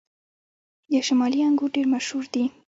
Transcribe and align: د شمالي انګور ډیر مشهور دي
د 0.91 0.93
شمالي 1.07 1.39
انګور 1.47 1.69
ډیر 1.75 1.85
مشهور 1.93 2.25
دي 2.33 2.43